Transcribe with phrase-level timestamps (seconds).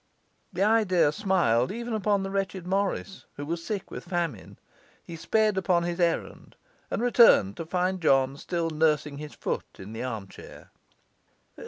[0.51, 4.57] The idea smiled even upon the wretched Morris, who was sick with famine.
[5.03, 6.55] He sped upon his errand,
[6.89, 10.71] and returned to find John still nursing his foot in the armchair.